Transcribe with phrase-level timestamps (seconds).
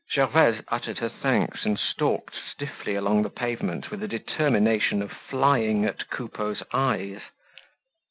[0.11, 5.85] Gervaise uttered her thanks and stalked stiffly along the pavement with the determination of flying
[5.85, 7.19] at Coupeau's eyes.